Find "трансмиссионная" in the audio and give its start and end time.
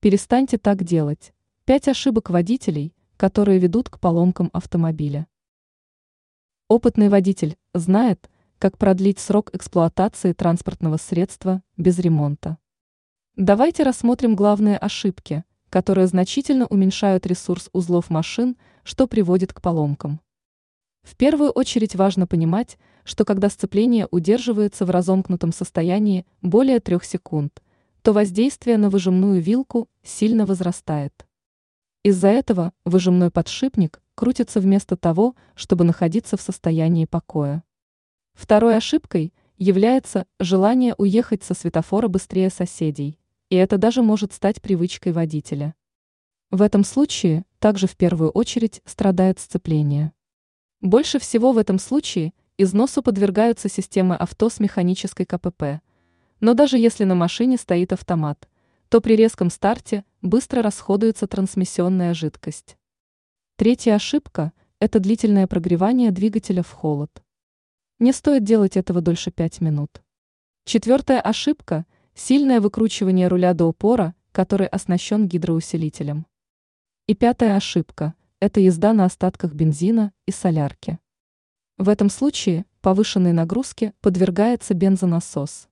61.26-62.14